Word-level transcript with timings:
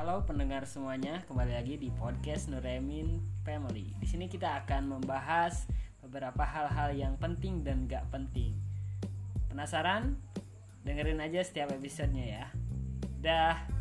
Halo 0.00 0.24
pendengar 0.24 0.64
semuanya, 0.64 1.20
kembali 1.28 1.60
lagi 1.60 1.76
di 1.76 1.92
podcast 1.92 2.48
Nuremin 2.48 3.20
Family. 3.44 3.92
Di 4.00 4.08
sini 4.08 4.32
kita 4.32 4.64
akan 4.64 4.96
membahas 4.96 5.68
beberapa 6.00 6.40
hal-hal 6.40 6.96
yang 6.96 7.20
penting 7.20 7.60
dan 7.60 7.84
gak 7.84 8.08
penting. 8.08 8.56
Penasaran? 9.52 10.16
Dengerin 10.88 11.20
aja 11.20 11.44
setiap 11.44 11.76
episodenya 11.76 12.24
ya. 12.24 12.46
Dah. 13.20 13.79